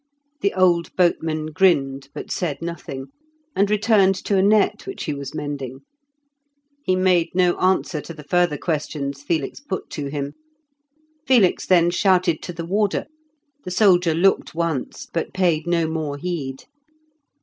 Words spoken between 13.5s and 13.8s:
the